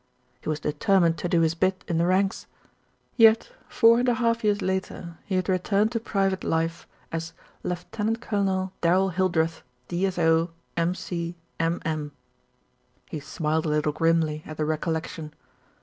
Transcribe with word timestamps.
He 0.41 0.49
was 0.49 0.59
de 0.59 0.73
termined 0.73 1.17
to 1.17 1.29
do 1.29 1.41
his 1.41 1.53
bit 1.53 1.83
in 1.87 1.99
the 1.99 2.07
ranks; 2.07 2.47
yet, 3.17 3.51
four 3.69 3.99
and 3.99 4.09
a 4.09 4.15
half 4.15 4.43
years 4.43 4.59
later, 4.59 5.19
he 5.25 5.35
had 5.35 5.47
returned 5.47 5.91
to 5.91 5.99
private 5.99 6.43
life 6.43 6.87
as 7.11 7.33
Lieutenant 7.61 8.19
Colonel 8.19 8.73
Darrell 8.81 9.09
Hildreth, 9.09 9.61
D.S.O., 9.89 10.49
M.C, 10.75 11.35
M.M. 11.59 12.13
He 13.11 13.19
smiled 13.19 13.67
a 13.67 13.69
little 13.69 13.91
grimly 13.91 14.41
at 14.47 14.57
the 14.57 14.65
recollection. 14.65 15.35